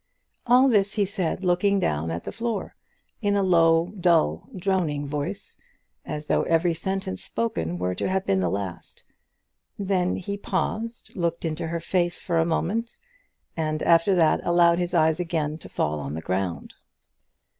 [0.47, 2.75] All this he said looking down at the floor,
[3.21, 5.57] in a low, dull, droning voice,
[6.03, 9.03] as though every sentence spoken were to have been the last.
[9.77, 12.97] Then he paused, looked into her face for a moment,
[13.55, 16.73] and after that, allowed his eyes again to fall on the ground.